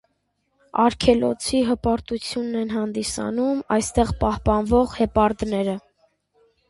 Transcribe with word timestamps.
Արգելոցի 0.83 1.59
հպարտությունն 1.67 2.57
են 2.61 2.73
հանդիսանում 2.77 3.61
այստեղ 3.79 4.15
պահպանվող 4.25 4.97
հեպարդները։ 5.03 5.77